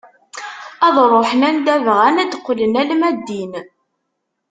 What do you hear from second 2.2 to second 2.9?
ad d-qqlen